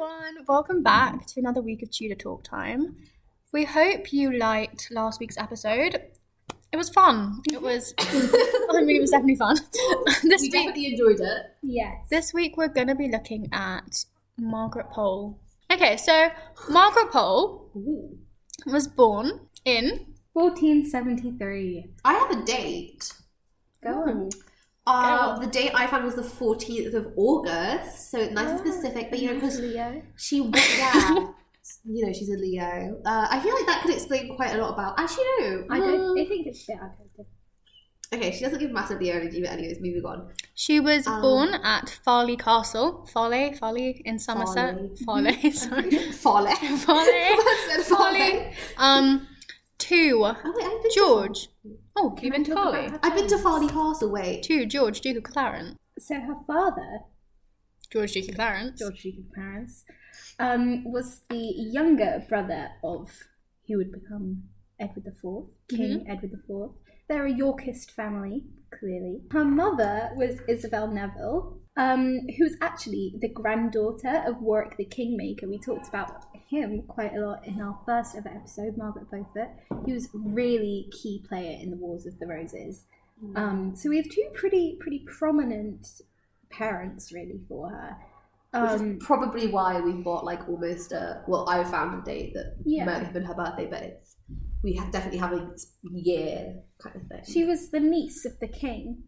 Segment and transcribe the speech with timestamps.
[0.00, 0.44] everyone.
[0.46, 2.94] Welcome back to another week of Tudor Talk Time.
[3.52, 6.00] We hope you liked last week's episode.
[6.70, 7.40] It was fun.
[7.52, 7.94] It was.
[7.98, 9.56] I mean, it was definitely fun.
[10.22, 11.42] this we week, definitely enjoyed it.
[11.62, 12.06] Yes.
[12.10, 14.04] this week we're going to be looking at
[14.38, 15.40] Margaret Pole.
[15.72, 16.28] Okay, so
[16.68, 17.68] Margaret Pole
[18.66, 21.86] was born in 1473.
[22.04, 23.12] I have a date.
[23.82, 24.30] Go on.
[24.88, 29.10] Uh, the date I found was the 14th of August, so nice and specific.
[29.10, 30.02] But you know, because Leo.
[30.16, 31.14] she went, yeah,
[31.84, 33.00] you know, she's a Leo.
[33.04, 34.98] Uh, I feel like that could explain quite a lot about.
[34.98, 36.00] Actually, no, I don't.
[36.16, 36.24] mm.
[36.24, 37.26] I think it's a bit outdated.
[38.10, 40.30] Okay, she doesn't give massive Leo energy, but anyways, moving on.
[40.54, 44.78] She was Um, born at Farley Castle, Farley, Farley in Somerset.
[45.04, 46.54] Farley, sorry, Farley.
[46.54, 48.52] Farley, I Farley.
[48.78, 49.28] Um,
[49.78, 51.48] to Oh wait, I've been George.
[51.62, 52.92] To, Oh, you've been to talk Farley.
[53.02, 53.42] I've been to parents?
[53.42, 54.10] Farley Castle.
[54.10, 55.76] Wait, To George, Duke of Clarence.
[55.98, 57.00] So her father,
[57.92, 58.78] George, Duke of Clarence.
[58.80, 59.84] George Duke of Clarence,
[60.38, 63.10] um, was the younger brother of
[63.66, 64.44] who would become
[64.80, 66.70] Edward IV, King Edward IV.
[67.08, 68.44] They're a Yorkist family,
[68.78, 69.22] clearly.
[69.32, 75.48] Her mother was Isabel Neville, um, who's actually the granddaughter of Warwick the Kingmaker.
[75.48, 79.48] We talked about him quite a lot in our first ever episode, Margaret Beaufort.
[79.86, 82.84] He was really key player in the Wars of the Roses.
[83.34, 85.86] Um, so we have two pretty pretty prominent
[86.50, 87.96] parents really for her.
[88.52, 91.22] which Um, is probably why we've got like almost a.
[91.28, 92.84] Well, I found a date that Yeah.
[92.86, 94.16] might have been her birthday, but it's
[94.62, 95.50] we ha- definitely have a
[95.92, 97.22] year kind of thing.
[97.32, 99.02] she was the niece of the king.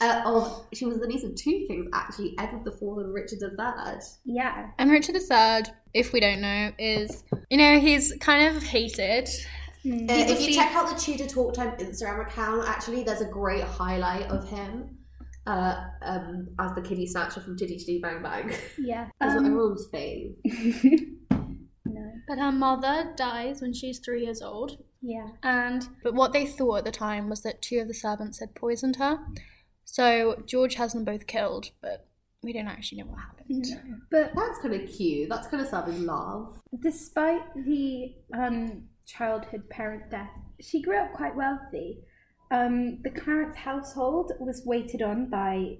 [0.00, 3.98] uh, of she was the niece of two kings actually, Edward IV and Richard III.
[4.24, 9.28] Yeah, And Richard III, if we don't know, is you know he's kind of hated.
[9.84, 10.10] Mm.
[10.10, 13.28] Uh, if you see- check out the Tudor Talk Time Instagram account, actually, there's a
[13.28, 14.96] great highlight of him
[15.46, 18.50] uh, um, as the kitty snatcher from Chitty Chitty Bang Bang.
[18.78, 19.08] yeah.
[19.20, 20.34] It's Um, everyone's fave.
[22.14, 24.78] no, But her mother dies when she's three years old.
[25.00, 25.28] yeah.
[25.42, 28.54] And but what they thought at the time was that two of the servants had
[28.54, 29.18] poisoned her.
[29.84, 32.06] So George has them both killed, but
[32.42, 33.66] we don't actually know what happened.
[33.68, 33.96] No.
[34.10, 35.28] But That's kind of cute.
[35.28, 36.58] That's kind of serving love.
[36.80, 40.30] despite the um, childhood parent death,
[40.60, 41.98] she grew up quite wealthy.
[42.50, 45.76] Um, the Clarence household was waited on by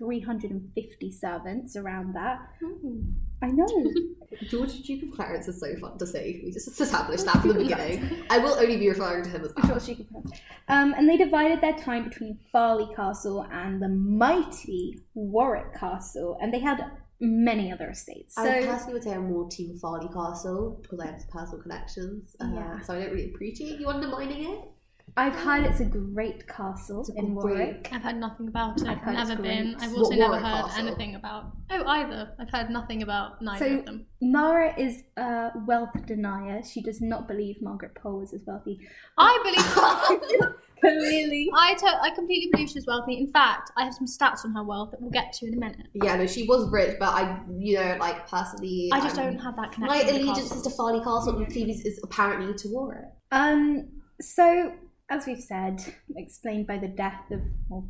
[0.00, 2.38] 350 servants around that.
[3.42, 3.66] I know.
[4.48, 6.40] George Duke of Clarence is so fun to say.
[6.44, 8.24] We just established that from the beginning.
[8.30, 9.66] I will only be referring to him as that.
[9.66, 10.40] George Duke of Clarence.
[10.68, 16.52] Um, and they divided their time between Farley Castle and the mighty Warwick Castle, and
[16.52, 16.80] they had
[17.20, 18.34] many other estates.
[18.34, 22.34] So I personally would say I'm more Team Farley Castle because I have personal connections.
[22.40, 22.80] Uh, Yeah.
[22.80, 24.60] So I don't really appreciate you undermining it.
[25.16, 27.88] I've heard it's a great castle It's a in great- Warwick.
[27.92, 28.88] I've heard nothing about it.
[28.88, 29.76] I've I've never been.
[29.80, 30.86] I've What also never Warwick heard Castle?
[30.86, 31.44] anything about.
[31.70, 32.32] Oh, either.
[32.38, 34.06] I've heard nothing about neither So- of them.
[34.22, 36.62] Nara is a wealth denier.
[36.64, 38.78] She does not believe Margaret Pole was as wealthy.
[39.18, 40.50] I believe.
[40.80, 41.50] Clearly.
[41.54, 43.18] I I completely believe she's wealthy.
[43.18, 45.56] In fact, I have some stats on her wealth that we'll get to in a
[45.58, 45.86] minute.
[45.92, 49.38] Yeah, no, she was rich, but I, you know, like personally, I just I'm- don't
[49.40, 50.14] have that My connection.
[50.16, 53.04] My allegiance is to Farley Castle, and Phoebe's is apparently to Warwick.
[53.30, 53.88] Um,
[54.22, 54.72] so,
[55.10, 57.84] as we've said, explained by the death of, or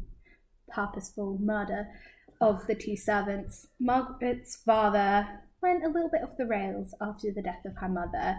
[0.73, 1.89] purposeful murder
[2.41, 5.29] of the two servants, Margaret's father
[5.63, 8.37] went a little bit off the rails after the death of her mother.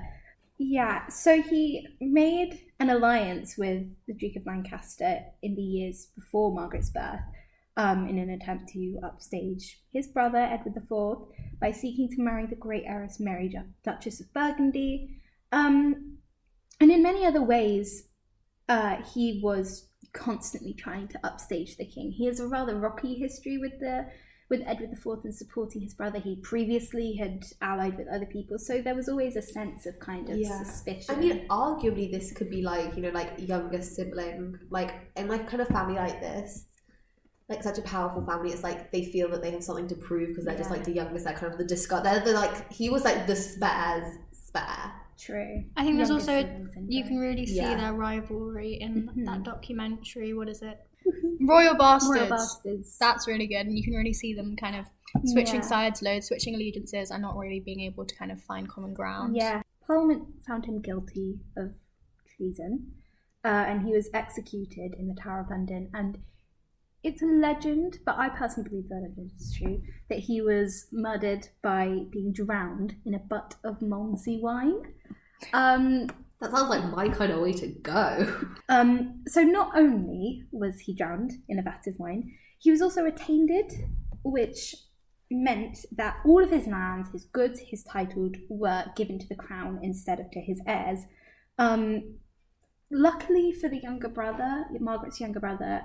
[0.57, 6.53] Yeah, so he made an alliance with the Duke of Lancaster in the years before
[6.53, 7.21] Margaret's birth
[7.77, 12.55] um, in an attempt to upstage his brother, Edward IV, by seeking to marry the
[12.55, 13.53] great heiress Mary,
[13.83, 15.21] Duchess of Burgundy.
[15.51, 16.17] Um,
[16.79, 18.07] and in many other ways,
[18.69, 22.11] uh, he was constantly trying to upstage the king.
[22.11, 24.07] He has a rather rocky history with the
[24.49, 26.19] with Edward IV and supporting his brother.
[26.19, 30.29] He previously had allied with other people, so there was always a sense of kind
[30.29, 30.61] of Yeah.
[30.61, 31.15] suspicion.
[31.15, 35.47] I mean, arguably, this could be like you know, like youngest sibling, like in like
[35.47, 36.65] kind of family like this,
[37.47, 38.51] like such a powerful family.
[38.51, 40.91] It's like they feel that they have something to prove because they're just like the
[40.93, 41.23] youngest.
[41.23, 42.03] They're kind of the discard.
[42.03, 44.91] They're the like he was like the spares spare.
[45.21, 45.63] True.
[45.77, 46.39] I think there's also
[46.87, 47.75] you can really see Yeah.
[47.75, 49.25] their rivalry in Mhm.
[49.25, 50.33] that documentary.
[50.33, 50.79] What is it?
[51.41, 52.19] Royal Bastards.
[52.19, 52.97] Royal Bastards.
[52.97, 54.85] That's really good, and you can really see them kind of
[55.25, 55.61] switching Yeah.
[55.73, 59.35] sides loads, switching allegiances, and not really being able to kind of find common ground.
[59.35, 61.73] Yeah, Parliament found him guilty of
[62.35, 62.93] treason,
[63.43, 65.89] uh, and he was executed in the Tower of London.
[65.93, 66.17] And
[67.03, 71.47] it's a legend, but I personally believe that it is true that he was murdered
[71.63, 74.81] by being drowned in a butt of Malmsey wine.
[75.53, 76.07] Um,
[76.39, 78.41] That sounds like my kind of way to go.
[78.69, 83.05] um, so not only was he drowned in a vat of wine, he was also
[83.05, 83.71] attainted,
[84.23, 84.75] which
[85.31, 89.79] meant that all of his lands, his goods, his titles were given to the crown
[89.81, 90.99] instead of to his heirs.
[91.57, 92.15] Um,
[92.91, 95.81] luckily for the younger brother, Margaret's younger brother,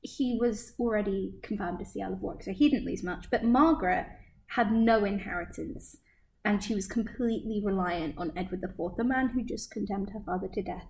[0.00, 3.30] he was already confirmed as the Earl of Warwick, so he didn't lose much.
[3.30, 4.06] But Margaret
[4.48, 5.96] had no inheritance,
[6.44, 10.48] and she was completely reliant on Edward IV, the man who just condemned her father
[10.48, 10.86] to death.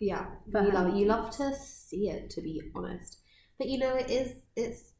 [0.00, 3.18] Yeah, you love you love to see it, to be honest.
[3.58, 4.92] But you know, it is it's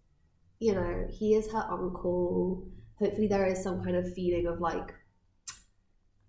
[0.61, 2.69] you know he is her uncle.
[2.99, 4.95] Hopefully, there is some kind of feeling of like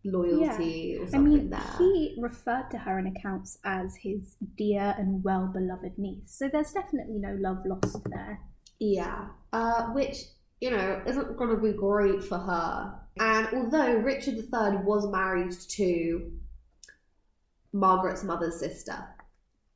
[0.05, 1.61] loyalty or I something mean, there.
[1.77, 6.71] he referred to her in accounts as his dear and well beloved niece, so there's
[6.73, 8.39] definitely no love lost there.
[8.79, 10.17] Yeah, uh, which
[10.59, 12.99] you know isn't going to be great for her.
[13.19, 16.31] And although Richard III was married to
[17.71, 18.97] Margaret's mother's sister,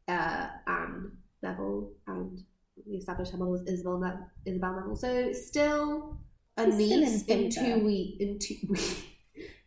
[0.07, 1.12] uh, Anne
[1.44, 2.44] Neville, and
[2.85, 6.18] we established her mother was Isabel, ne- Isabel Neville, so still
[6.57, 8.18] a still niece in in, two weeks.
[8.19, 8.56] in two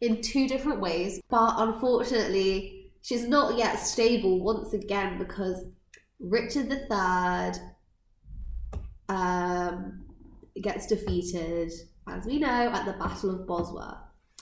[0.00, 1.20] in two different ways.
[1.28, 5.64] But unfortunately, she's not yet stable once again because
[6.18, 7.52] Richard III
[9.08, 10.04] um,
[10.60, 11.72] gets defeated,
[12.08, 13.96] as we know, at the Battle of Bosworth.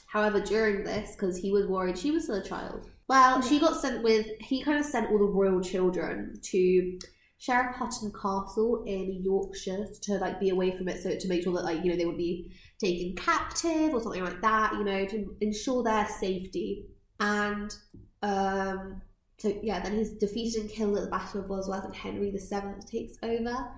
[0.06, 3.80] However, during this, because he was worried she was still a child, well, she got
[3.80, 6.98] sent with, he kind of sent all the royal children to
[7.40, 11.52] Sheriff Hutton Castle in Yorkshire to like be away from it, so to make sure
[11.54, 15.06] that like you know they wouldn't be taken captive or something like that, you know,
[15.06, 16.86] to ensure their safety.
[17.20, 17.72] And
[18.22, 19.02] um,
[19.38, 22.80] so yeah, then he's defeated and killed at the Battle of Bosworth, and Henry VII
[22.90, 23.68] takes over.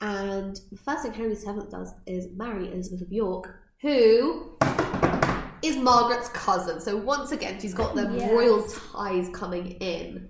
[0.00, 4.56] And the first thing Henry VII does is marry Elizabeth of York, who
[5.62, 6.80] is Margaret's cousin.
[6.80, 8.30] So once again, she's got the Yes.
[8.32, 10.28] royal ties coming in.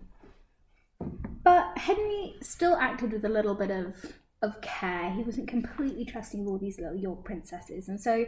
[1.44, 3.94] But Henry still acted with a little bit of
[4.42, 5.10] of care.
[5.12, 8.24] He wasn't completely trusting of all these little York princesses, and so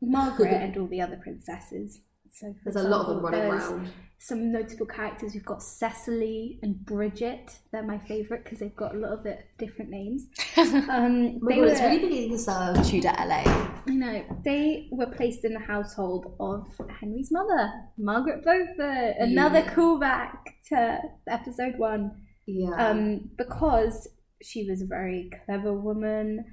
[0.00, 2.00] Margaret and all the other princesses.
[2.32, 3.90] So for There's a lot of them running around.
[4.18, 5.34] Some notable characters.
[5.34, 7.58] We've got Cecily and Bridget.
[7.70, 10.26] They're my favourite because they've got a little bit different names.
[10.58, 13.42] Um, Oh they god, were, it's really beginning to serve Tudor LA.
[13.86, 16.66] I know they were placed in the household of
[17.00, 19.16] Henry's mother, Margaret Beaufort.
[19.18, 19.74] Another Yeah.
[19.74, 20.36] callback
[20.68, 22.90] to episode one Yeah.
[22.90, 24.08] um, because
[24.42, 26.44] she was a very clever woman.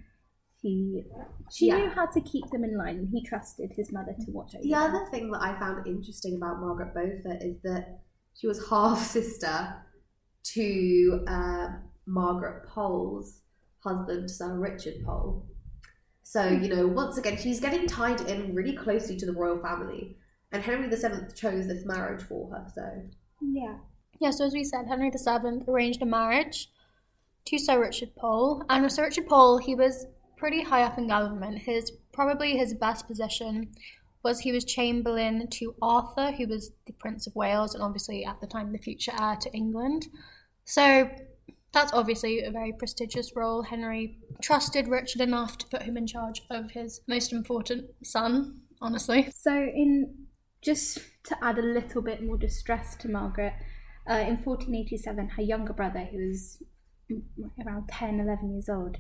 [0.62, 1.04] He,
[1.52, 1.76] she Yeah.
[1.78, 4.64] knew how to keep them in line, and he trusted his mother to watch over
[4.64, 4.82] The them.
[4.82, 8.00] other thing that I found interesting about Margaret Beaufort is that
[8.36, 9.76] she was half sister
[10.54, 11.68] to uh,
[12.06, 13.42] Margaret Pole's
[13.84, 15.46] husband, Sir Richard Pole.
[16.24, 20.18] So, you know, once again, she's getting tied in really closely to the royal family.
[20.54, 23.10] And Henry VII chose this marriage for her, so.
[23.42, 23.76] Yeah,
[24.20, 26.70] Yeah, so as we said, Henry VII arranged a marriage
[27.46, 28.64] to Sir Richard Pole.
[28.70, 30.06] And with Sir Richard Pole, he was
[30.38, 31.60] pretty high up in government.
[31.60, 33.74] His probably his best position
[34.24, 38.40] was he was Chamberlain to Arthur, who was the Prince of Wales and obviously at
[38.40, 40.08] the time the future heir to England.
[40.64, 41.10] So
[41.74, 43.64] that's obviously a very prestigious role.
[43.64, 49.30] Henry trusted Richard enough to put him in charge of his most important son, honestly.
[49.36, 50.28] So, in
[50.62, 53.54] just to add a little bit more distress to Margaret,
[54.10, 56.62] uh, in 1487, her younger brother, who was
[57.66, 58.98] around 10, 11 years old,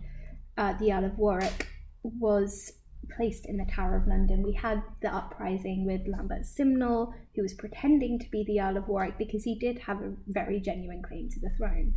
[0.57, 1.67] uh, the Earl of Warwick,
[2.03, 2.73] was
[3.15, 4.43] placed in the Tower of London.
[4.43, 8.87] We had the uprising with Lambert Simnel, who was pretending to be the Earl of
[8.87, 11.95] Warwick because he did have a very genuine claim to the throne.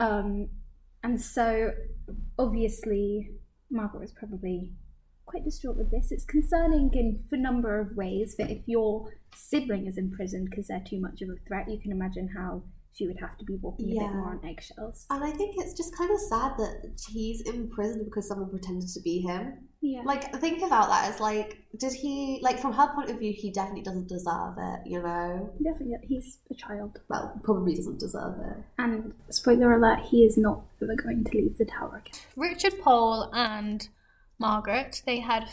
[0.00, 0.48] Um,
[1.02, 1.72] and so,
[2.38, 3.30] obviously,
[3.70, 4.72] Margaret was probably
[5.28, 6.10] quite distraught with this.
[6.10, 8.34] It's concerning in for a number of ways.
[8.36, 11.92] That if your sibling is imprisoned because they're too much of a threat, you can
[11.92, 12.62] imagine how
[12.94, 15.06] she would have to be walking a bit more on eggshells.
[15.10, 18.88] And I think it's just kind of sad that he's in prison because someone pretended
[18.88, 19.68] to be him.
[19.80, 20.02] Yeah.
[20.04, 21.08] Like, think about that.
[21.08, 24.80] It's like, did he, like, from her point of view, he definitely doesn't deserve it,
[24.86, 25.54] you know?
[25.62, 26.98] Definitely, he's a child.
[27.08, 28.56] Well, probably doesn't deserve it.
[28.78, 32.20] And spoiler alert, he is not ever going to leave the tower again.
[32.34, 33.88] Richard Pole and
[34.38, 35.48] Margaret, they had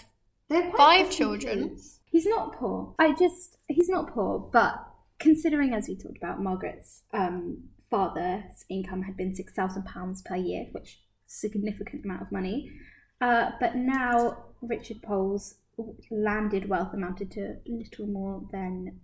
[0.50, 1.70] quite Five children.
[1.70, 2.00] kids.
[2.06, 2.94] He's not poor.
[3.00, 4.86] I just, he's not poor, but
[5.20, 10.84] considering, as we talked about, Margaret's um, father's income had been £6,000 per year, which
[11.27, 12.72] is a significant amount of money.
[13.22, 15.56] Uh, but now Richard Pole's
[16.10, 19.00] landed wealth amounted to little more than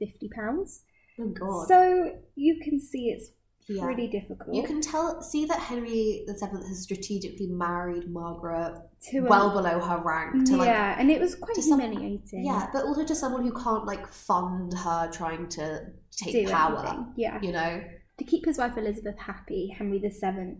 [0.00, 0.80] £50.
[1.20, 1.68] Oh, God.
[1.68, 3.30] So you can see it's
[3.68, 3.84] yeah.
[3.84, 4.54] pretty difficult.
[4.54, 6.34] You can tell, see that Henry VII
[6.68, 11.20] has strategically married Margaret to a- well below her rank to, like, yeah, and it
[11.20, 12.44] was quite to some- humiliating.
[12.44, 16.78] yeah, but also to someone who can't, like, fund her trying to take do power,
[16.80, 17.12] anything.
[17.16, 17.40] Yeah.
[17.42, 17.82] you know?
[18.18, 20.56] To keep his wife Elizabeth happy, Henry VII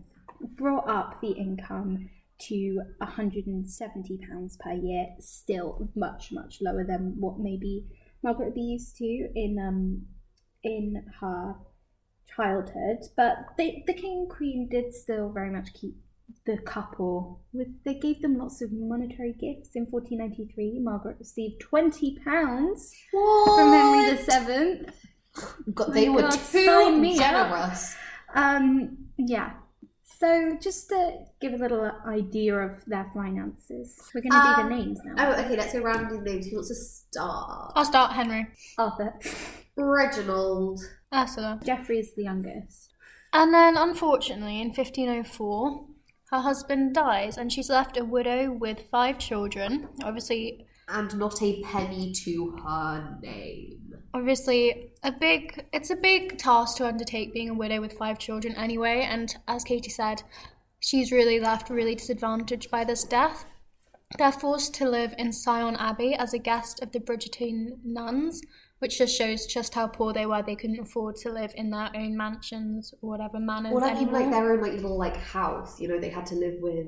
[0.55, 2.09] brought up the income
[2.41, 5.07] to 170 pounds per year.
[5.19, 7.85] Still much much lower than what maybe
[8.23, 9.05] Margaret would be used to
[9.35, 10.01] in um
[10.63, 11.55] in her
[12.35, 12.97] childhood.
[13.15, 15.95] But they, the king and queen did still very much keep
[16.45, 22.17] the couple with they gave them lots of monetary gifts in 1493 margaret received 20
[22.23, 24.85] pounds from henry VII.
[25.73, 27.95] God, they were God, too sign generous.
[28.35, 29.51] um yeah
[30.03, 34.69] so just to give a little idea of their finances we're going to do Um,
[34.69, 36.47] the names now Oh, okay, let's go around with names.
[36.47, 37.73] Who wants to start?
[37.75, 38.47] I'll start Henry.
[38.77, 39.13] arthur
[39.75, 40.79] Reginald.
[41.13, 41.59] Ursula.
[41.63, 42.89] Geoffrey is the youngest
[43.31, 45.85] And then, unfortunately, in 1504,
[46.31, 49.89] her husband dies and she's left a widow with five children.
[50.03, 53.93] Obviously, And not a penny to her name.
[54.13, 58.53] obviously a big it's a big task to undertake being a widow with five children
[58.55, 60.21] anyway and as katie said
[60.79, 63.45] she's really left really disadvantaged by this death
[64.19, 68.39] they're forced to live in Syon Abbey as a guest of the Bridgettine nuns
[68.83, 71.89] which just shows just how poor they were they couldn't afford to live in their
[71.95, 75.79] own mansions or whatever manors Or like even like their own like little like house,
[75.79, 76.87] you know, they had to live with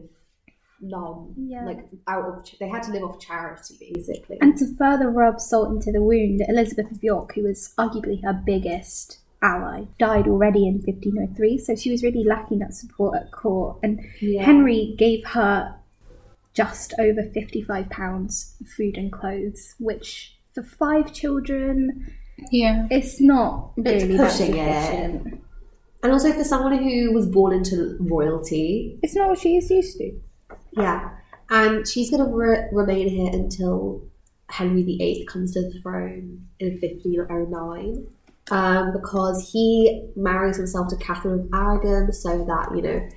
[0.81, 1.33] none.
[1.37, 1.63] Yeah.
[1.63, 4.37] Like out of they had to live off charity basically.
[4.41, 8.33] And to further rub salt into the wound, Elizabeth of York, who was arguably her
[8.33, 13.77] biggest ally, died already in 1503, so she was really lacking that support at court.
[13.81, 14.43] And Yeah.
[14.43, 15.75] Henry gave her
[16.53, 22.11] just over £55 of food and clothes, which for five children,
[22.51, 22.87] yeah.
[22.89, 25.39] It's not It's really that pushing it.
[26.03, 29.97] And also for someone who was born into royalty, It's not what she is used
[29.97, 30.11] to.
[30.71, 31.09] yeah,
[31.49, 34.01] and she's going to re- remain here until
[34.49, 38.07] Henry VIII comes to the throne in 1509,
[38.51, 43.07] um, because he marries himself to Catherine of Aragon, so that you know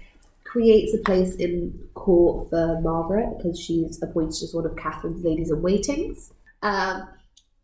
[0.45, 5.51] creates a place in court for Margaret because she's appointed as one of Catherine's ladies
[5.51, 7.07] in waitings, um,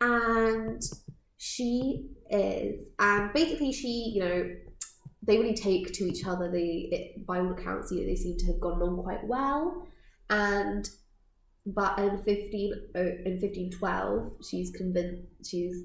[0.04, 0.82] and
[1.38, 4.50] she is, and basically she, you know,
[5.22, 6.50] they really take to each other.
[6.50, 9.86] They, it, by all accounts, you know, they seem to have gone along quite well.
[10.28, 10.88] And
[11.66, 15.84] but in fifteen oh, in fifteen twelve, she's convinced she's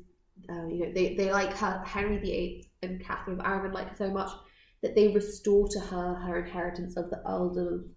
[0.50, 3.96] uh, you know they, they like her Henry VIII and Catherine of Aragon like her
[3.96, 4.32] so much
[4.82, 7.90] that they restore to her her inheritance of the Earldom of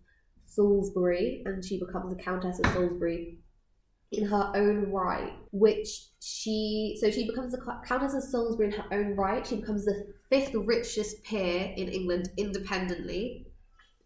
[0.44, 3.41] Salisbury, and she becomes the Countess of Salisbury
[4.12, 5.88] in her own right, which
[6.20, 9.46] she so she becomes the Countess of Salisbury in her own right.
[9.46, 13.46] She becomes the fifth richest peer in England independently,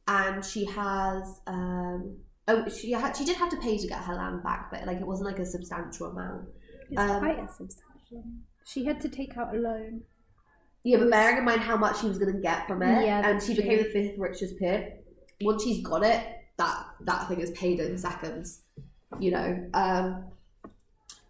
[0.07, 2.17] and she has um
[2.49, 4.99] oh she had she did have to pay to get her land back, but like
[4.99, 6.49] it wasn't like a substantial amount.
[6.89, 8.25] It's Um, quite a substantial.
[8.65, 10.03] She had to take out a loan.
[10.85, 13.29] Yeah, but bearing in mind how much she was going to get from it, Yeah,
[13.29, 14.99] and she became the fifth richest peer.
[15.41, 16.25] Once she's got it,
[16.59, 18.63] that that thing is paid in seconds.
[19.21, 20.25] You know, um,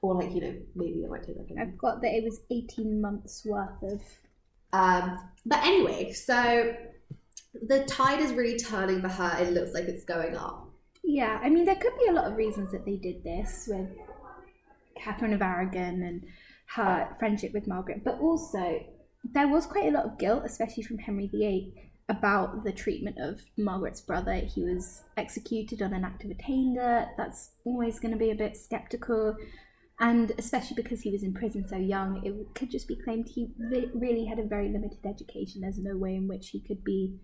[0.03, 3.01] or like you know, maybe it might take like I've got that it was 18
[3.01, 4.03] months worth of.
[4.73, 6.75] Um, but anyway, so
[7.63, 9.43] the tide is really turning for her.
[9.43, 10.69] It looks like it's going up.
[11.03, 13.89] Yeah, I mean, there could be a lot of reasons that they did this with
[14.97, 16.25] Catherine of Aragon and
[16.75, 18.85] her friendship with Margaret, but also
[19.33, 23.41] there was quite a lot of guilt, especially from Henry VIII, about the treatment of
[23.57, 24.35] Margaret's brother.
[24.35, 27.09] He was executed on an act of attainder.
[27.17, 29.37] That's always going to be a bit skeptical.
[29.99, 33.51] And especially because he was in prison so young, it could just be claimed he
[33.59, 35.63] really had a very limited education.
[35.63, 37.17] There's no way in which he could be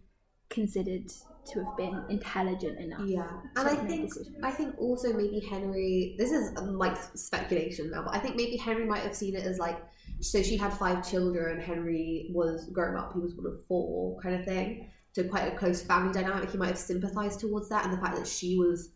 [0.52, 1.10] considered
[1.44, 3.00] to have been intelligent enough.
[3.04, 4.36] Yeah, and I think decisions.
[4.42, 6.14] I think also maybe Henry.
[6.18, 9.44] This is um, like speculation now, but I think maybe Henry might have seen it
[9.44, 9.82] as like
[10.20, 11.60] so she had five children.
[11.60, 14.90] Henry was growing up; he was one of four, kind of thing.
[15.12, 16.50] So quite a close family dynamic.
[16.50, 18.90] He might have sympathised towards that, and the fact that she was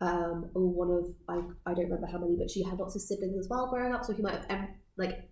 [0.00, 3.38] um, one of I, I don't remember how many, but she had lots of siblings
[3.38, 4.04] as well growing up.
[4.04, 5.28] So he might have em- like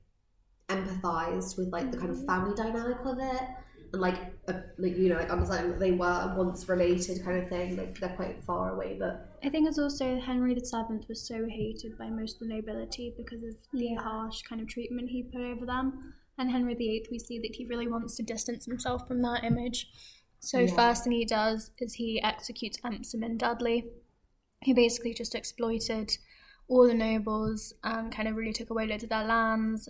[0.69, 3.43] empathised with like the kind of family dynamic of it
[3.93, 4.17] like
[4.49, 7.99] a, like you know like understanding that they were once related kind of thing like
[7.99, 12.11] they're quite far away but I think it's also Henry VII was so hated by
[12.11, 16.13] most of the nobility because of the harsh kind of treatment he put over them.
[16.37, 19.87] And Henry VIII, we see that he really wants to distance himself from that image.
[20.41, 20.75] So, Yeah.
[20.75, 23.91] first thing he does is he executes Empson and Dudley,
[24.67, 26.19] who basically just exploited
[26.69, 29.89] all the nobles and kind of really took away loads of their lands,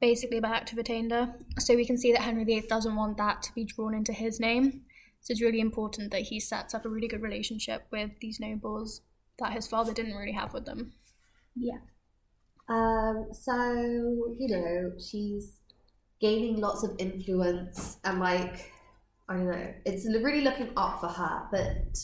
[0.00, 1.34] basically by act of attainder.
[1.58, 4.40] So, we can see that Henry VIII doesn't want that to be drawn into his
[4.40, 4.82] name.
[5.20, 9.00] So it's really important that he sets up a really good relationship with these nobles
[9.38, 10.92] that his father didn't really have with them.
[11.56, 11.78] Yeah.
[12.68, 13.54] um so
[14.38, 15.58] you know she's
[16.20, 18.70] gaining lots of influence and like
[19.28, 21.96] I don't know it's really looking up for her but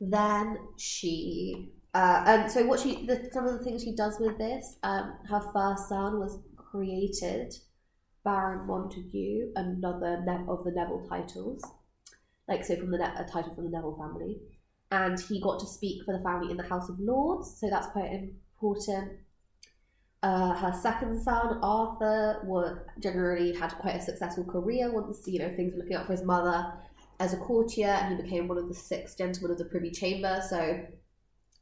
[0.00, 4.36] Then she, uh, and so what she, the, some of the things she does with
[4.38, 6.38] this, um, her first son was
[6.70, 7.54] created
[8.24, 11.62] Baron Montague, another ne- of the Neville titles,
[12.48, 14.38] like so from the ne- a title from the Neville family,
[14.90, 17.86] and he got to speak for the family in the House of Lords, so that's
[17.88, 19.12] quite important.
[20.22, 25.54] Uh, her second son, Arthur, was generally had quite a successful career once you know
[25.54, 26.72] things were looking up for his mother
[27.20, 30.42] as a courtier, and he became one of the six gentlemen of the Privy Chamber.
[30.48, 30.84] So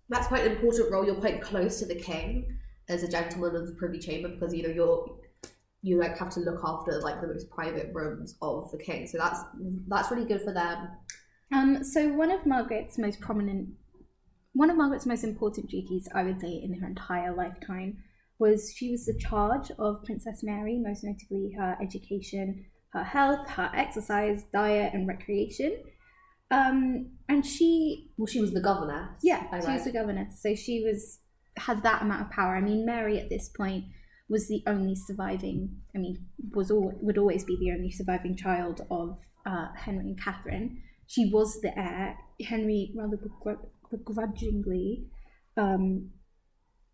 [0.09, 1.05] that's quite an important role.
[1.05, 4.63] You're quite close to the king as a gentleman of the Privy Chamber because you
[4.63, 5.19] know you're
[5.83, 9.07] you like have to look after like the most private rooms of the king.
[9.07, 9.41] So that's
[9.89, 10.89] that's really good for them.
[11.53, 13.69] Um, so one of Margaret's most prominent,
[14.55, 17.99] one of Margaret's most important duties, I would say, in her entire lifetime,
[18.39, 23.71] was she was the charge of Princess Mary, most notably her education, her health, her
[23.75, 25.83] exercise, diet, and recreation.
[26.51, 29.17] Um, and she, Well, she was the governor.
[29.23, 31.19] yeah, I she was the governess, so she was
[31.57, 32.57] had that amount of power.
[32.57, 33.85] I mean, Mary at this point
[34.29, 35.77] was the only surviving.
[35.95, 40.21] I mean, was all would always be the only surviving child of uh, Henry and
[40.21, 40.83] Catherine.
[41.07, 42.17] She was the heir.
[42.41, 45.07] Henry rather begr- begrudgingly
[45.57, 46.11] um,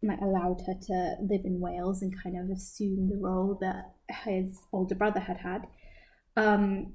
[0.03, 3.93] like allowed her to live in Wales and kind of assume the role that
[4.25, 5.67] his older brother had had.
[6.37, 6.95] Um,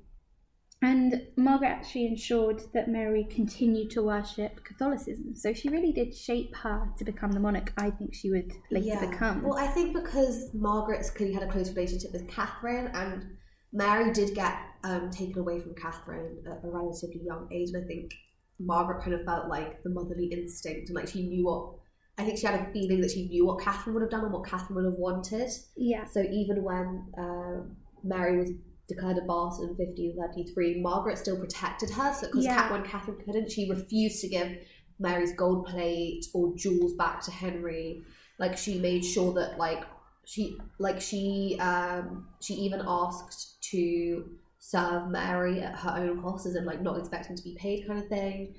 [0.86, 5.36] and Margaret actually ensured that Mary continued to worship Catholicism.
[5.36, 9.00] So she really did shape her to become the monarch I think she would later
[9.08, 9.42] become.
[9.42, 13.26] Well, I think because Margaret's clearly had a close relationship with Catherine, and
[13.74, 17.88] Mary did get um, taken away from Catherine at a relatively young age, and I
[17.88, 18.14] think
[18.60, 21.80] Margaret kind of felt like the motherly instinct, and like she knew what.
[22.18, 24.32] I think she had a feeling that she knew what Catherine would have done and
[24.32, 25.50] what Catherine would have wanted.
[25.76, 26.06] yeah.
[26.06, 27.64] So even when uh,
[28.06, 28.52] Mary was
[28.88, 32.14] declared a bastard in 1533, Margaret still protected her.
[32.14, 32.72] So because Yeah.
[32.72, 34.58] when Catherine couldn't, she refused to give
[35.00, 38.04] Mary's gold plate or jewels back to Henry.
[38.38, 39.84] Like she made sure that like
[40.26, 46.66] she like she um she even asked to serve Mary at her own cost, and
[46.66, 48.56] like not expecting to be paid kind of thing.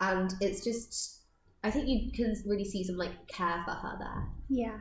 [0.00, 1.20] And it's just
[1.62, 4.28] I think you can really see some like care for her there.
[4.48, 4.78] Yeah.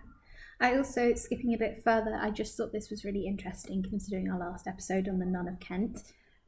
[0.61, 4.39] I also, skipping a bit further, I just thought this was really interesting considering our
[4.39, 5.99] last episode on the Nun of Kent.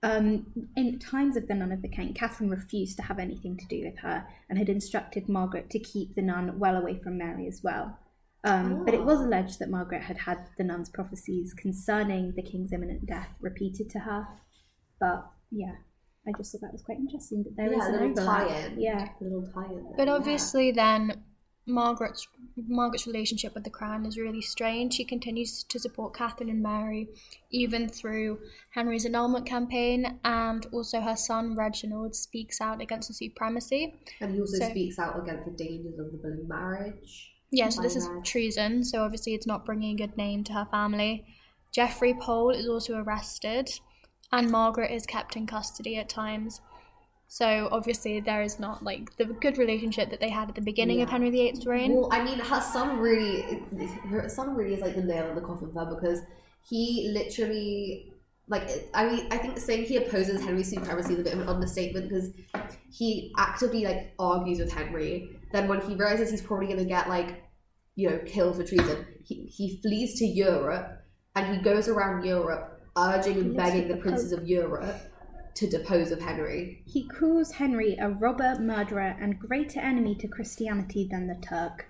[0.04, 3.66] Um, in times of the Nun of the Kent, Catherine refused to have anything to
[3.68, 7.48] do with her and had instructed Margaret to keep the nun well away from Mary
[7.48, 7.98] as well.
[8.44, 9.26] Um, But it was Oh.
[9.28, 14.00] alleged that Margaret had had the nun's prophecies concerning the king's imminent death repeated to
[14.00, 14.28] her.
[15.00, 15.76] But yeah,
[16.28, 18.48] I just thought that was quite interesting that there is yeah, a little overlap.
[18.48, 18.82] tie-in.
[18.82, 19.10] Yeah.
[19.20, 19.84] a little tie-in.
[19.84, 20.14] there, But yeah.
[20.16, 21.24] obviously, then
[21.68, 24.94] Margaret's Margaret's relationship with the crown is really strained.
[24.94, 27.08] She continues to support Catherine and Mary,
[27.52, 28.40] even through
[28.72, 33.94] Henry's annulment campaign, and also her son Reginald speaks out against the supremacy.
[34.20, 37.32] and he also so- speaks out against the dangers of the Boleyn marriage.
[37.52, 38.84] Yeah, so this is treason.
[38.84, 41.26] So obviously, it's not bringing a good name to her family.
[41.74, 43.70] Geoffrey Pole is also arrested,
[44.32, 46.62] and Margaret is kept in custody at times.
[47.32, 51.02] So obviously, there is not like the good relationship that they had at the beginning
[51.02, 51.94] of Henry VIII's reign.
[51.94, 53.64] Well, I mean, her son really,
[54.10, 56.20] her son really is like the nail in the coffin for her because
[56.68, 58.12] he literally,
[58.50, 61.48] like, I mean, I think saying he opposes Henry's supremacy is a bit of an
[61.48, 62.32] understatement because
[62.92, 65.30] he actively like argues with Henry.
[65.54, 67.46] Then when he realizes he's probably gonna get like,
[67.96, 71.02] you know, killed for treason, he he flees to Europe
[71.38, 75.11] and he goes around Europe urging and begging the the princes of Europe
[75.56, 76.84] to depose of Henry.
[76.86, 81.86] He calls Henry a robber, murderer, and greater enemy to Christianity than the Turk.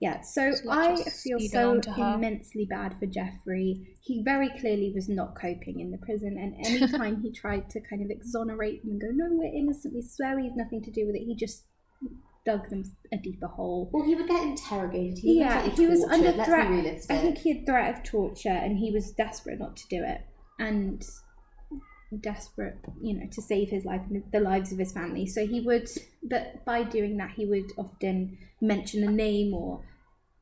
[0.00, 2.14] Yeah, so So I feel so on to her.
[2.14, 3.96] immensely bad for Geoffrey.
[4.00, 7.80] He very clearly was not coping in the prison, and any time he tried to
[7.80, 9.92] kind of exonerate them and go, "No, we're innocent.
[9.94, 11.64] We swear we have nothing to do with it," he just
[12.46, 13.90] dug them a deeper hole.
[13.92, 15.18] Well, he would get interrogated.
[15.18, 17.06] He Yeah, he was under Let's threat.
[17.10, 20.22] I think he had threat of torture, and he was desperate not to do it,
[20.58, 21.06] and
[22.18, 25.26] desperate, you know, to save his life and the lives of his family.
[25.26, 25.88] So he would,
[26.22, 29.82] but by doing that, he would often mention a name or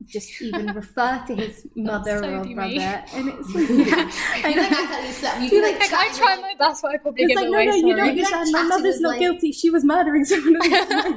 [0.07, 2.79] just even refer to his oh, mother so or brother, me.
[2.79, 4.11] and it's yeah,
[4.45, 5.41] I You like accidentally slept.
[5.53, 7.57] You like, Like, I try my best, but I probably It's give like, it no,
[7.59, 7.67] away.
[7.67, 8.53] no, you don't You're, like, understand.
[8.53, 9.51] My mother's not like- guilty.
[9.53, 10.55] She was murdering someone.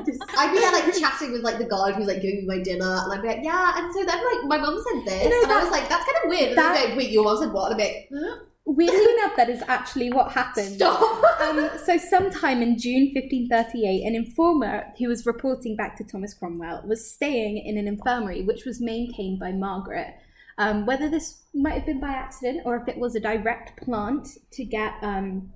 [0.05, 2.59] Just- I'd be there like chatting with like the guard who's like giving me my
[2.63, 3.77] dinner, and I'd be like, yeah.
[3.77, 6.03] And so then like my mum said this, You know, and I was like, that's
[6.05, 6.49] kind of weird.
[6.49, 7.71] And that- then I'd be like, wait, your mum said what?
[7.71, 8.35] And I'm like, huh?
[8.65, 10.75] Weirdly enough, that is actually what happened.
[10.75, 11.23] stop.
[11.41, 16.83] Um, so, sometime in June 1538, an informer who was reporting back to Thomas Cromwell
[16.85, 20.13] was staying in an infirmary which was maintained by Margaret.
[20.59, 24.27] Um, whether this might have been by accident or if it was a direct plant
[24.51, 25.51] to get um,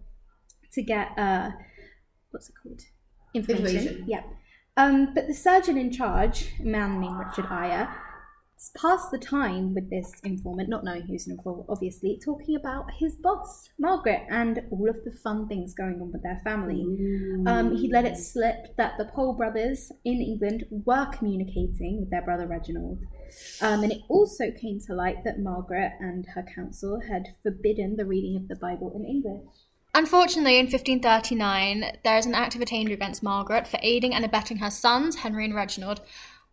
[0.73, 1.51] to get uh,
[2.31, 2.81] what's it called
[3.35, 3.77] information.
[3.77, 4.05] Information.
[4.07, 4.25] Yep.
[4.77, 7.95] Um, but the surgeon in charge, a man named Richard Eyre,
[8.57, 12.85] s- passed the time with this informant, not knowing who's an informant, obviously, talking about
[12.99, 16.83] his boss, Margaret, and all of the fun things going on with their family.
[17.47, 22.21] Um, he let it slip that the Pole brothers in England were communicating with their
[22.21, 22.99] brother Reginald.
[23.61, 28.05] Um, and it also came to light that Margaret and her council had forbidden the
[28.05, 29.43] reading of the Bible in English.
[29.93, 34.57] Unfortunately, in 1539, there is an act of attainder against Margaret for aiding and abetting
[34.57, 36.01] her sons, Henry and Reginald.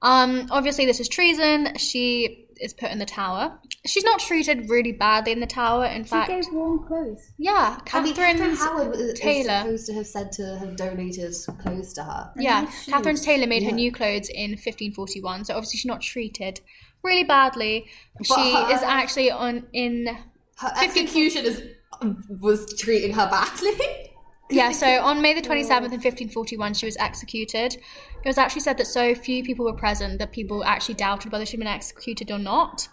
[0.03, 1.77] Um, obviously, this is treason.
[1.79, 3.59] She is put in the tower.
[3.87, 5.87] She's not treated really badly in the tower.
[5.87, 7.33] In She fact, she gave warm clothes.
[7.39, 9.59] yeah, I mean, Catherine Catherine's Howard was Taylor.
[9.63, 12.33] supposed to have said to have donated clothes to her.
[12.37, 12.71] Yeah.
[12.87, 16.61] Catherine Taylor made her new clothes in 1541, so obviously she's not treated
[17.03, 17.87] really badly.
[18.17, 20.17] But she her- is actually on in
[20.59, 21.63] Her execution is
[22.41, 23.73] was treating her badly.
[24.51, 24.71] yeah.
[24.71, 27.77] So on May the 27th in 1541, she was executed.
[28.25, 31.45] It was actually said that so few people were present that people actually doubted whether
[31.47, 32.89] she'd been executed or not.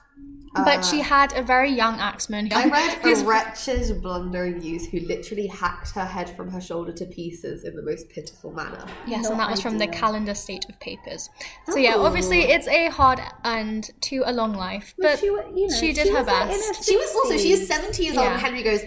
[0.55, 2.51] But she uh, had a very young axeman.
[2.51, 6.91] I read who's- a wretched, blundering youth who literally hacked her head from her shoulder
[6.93, 8.83] to pieces in the most pitiful manner.
[9.05, 11.29] Yes, Not and that was from the calendar state of papers.
[11.67, 12.03] So yeah, Oh.
[12.03, 16.07] obviously it's a hard end to a long life, but she, you know, she did
[16.07, 16.83] her was, like, in best.
[16.83, 18.25] She was also she is seventy years old.
[18.25, 18.33] Yeah.
[18.33, 18.81] And Henry goes,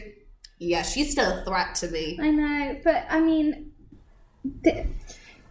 [0.59, 2.19] yeah, she's still a threat to me.
[2.21, 3.71] I know, but I mean,
[4.65, 4.87] the,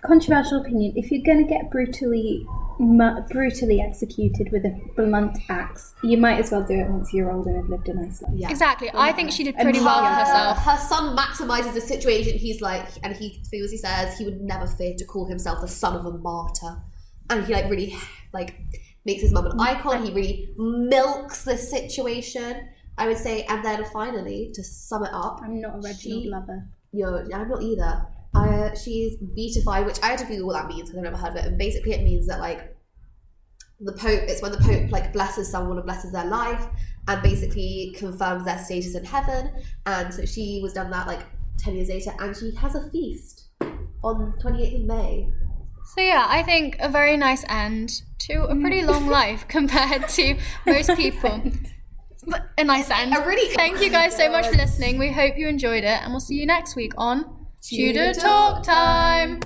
[0.02, 0.94] controversial opinion.
[0.96, 2.46] If you're going to get brutally,
[2.80, 7.32] mu- brutally executed with a blunt axe, you might as well do it once you're
[7.32, 8.32] old and have lived a nice life.
[8.36, 8.50] Yeah.
[8.50, 8.90] Exactly.
[8.94, 10.58] I think she did And pretty well for her- herself.
[10.60, 12.38] Her son maximizes the situation.
[12.38, 15.68] He's like, and he feels he says he would never fear to call himself the
[15.68, 16.78] son of a martyr,
[17.30, 17.96] and he like really
[18.34, 18.56] like
[19.06, 20.04] makes his mum an icon.
[20.06, 22.68] He really milks the situation.
[22.98, 26.30] I would say, and then finally, to sum it up, I'm not a Reginald She-
[26.30, 26.68] lover.
[26.92, 28.06] Yo, I'm not either.
[28.34, 31.32] Uh, she's beatified, which I had to Google what that means because I've never heard
[31.32, 31.46] of it.
[31.46, 32.76] And basically, it means that like
[33.80, 36.66] the Pope, it's when the Pope like blesses someone and blesses their life,
[37.08, 39.52] and basically confirms their status in heaven.
[39.86, 41.22] And so she was done that like
[41.58, 43.50] ten years later, and she has a feast
[44.04, 45.30] on 28th of May.
[45.96, 50.38] So yeah, I think a very nice end to a pretty long life compared to
[50.66, 51.42] most people.
[52.26, 53.16] But a nice end.
[53.16, 55.00] A really- Thank you guys so much for listening.
[55.00, 59.40] We hope you enjoyed it, and we'll see you next week on Tudor Talk Time.